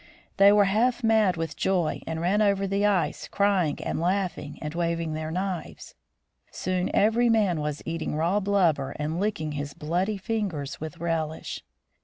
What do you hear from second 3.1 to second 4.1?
crying and